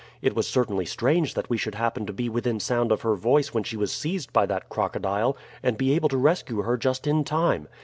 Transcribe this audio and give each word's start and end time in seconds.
It 0.19 0.35
was 0.35 0.47
certainly 0.47 0.85
strange 0.87 1.35
that 1.35 1.47
we 1.47 1.57
should 1.57 1.75
happen 1.75 2.07
to 2.07 2.11
be 2.11 2.27
within 2.27 2.59
sound 2.59 2.91
of 2.91 3.03
her 3.03 3.13
voice 3.13 3.53
when 3.53 3.63
she 3.63 3.77
was 3.77 3.91
seized 3.93 4.33
by 4.33 4.47
that 4.47 4.67
crocodile, 4.67 5.37
and 5.61 5.77
be 5.77 5.93
able 5.93 6.09
to 6.09 6.17
rescue 6.17 6.63
her 6.63 6.75
just 6.75 7.05
in 7.05 7.23
time. 7.23 7.67